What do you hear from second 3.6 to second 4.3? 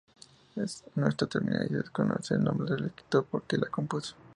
compuso.